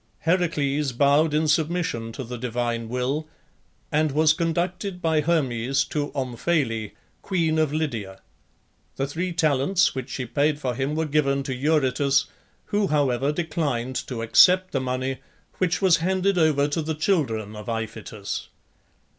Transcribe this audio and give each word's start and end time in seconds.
Heracles 0.21 0.93
bowed 0.93 1.31
in 1.31 1.47
submission 1.47 2.11
to 2.13 2.23
the 2.23 2.39
divine 2.39 2.89
will, 2.89 3.27
and 3.91 4.11
was 4.11 4.33
conducted 4.33 4.99
by 4.99 5.21
Hermes 5.21 5.83
to 5.89 6.11
Omphale, 6.15 6.89
queen 7.21 7.59
of 7.59 7.71
Lydia. 7.71 8.19
The 8.95 9.05
three 9.05 9.31
talents 9.31 9.93
which 9.93 10.09
she 10.09 10.25
paid 10.25 10.57
for 10.59 10.73
him 10.73 10.95
were 10.95 11.05
given 11.05 11.43
to 11.43 11.53
Eurytus, 11.53 12.25
who, 12.65 12.87
however, 12.87 13.31
declined 13.31 13.95
to 14.07 14.23
accept 14.23 14.71
the 14.71 14.81
money, 14.81 15.19
which 15.59 15.83
was 15.83 15.97
handed 15.97 16.35
over 16.35 16.67
to 16.67 16.81
the 16.81 16.95
children 16.95 17.55
of 17.55 17.67
Iphitus. 17.69 18.47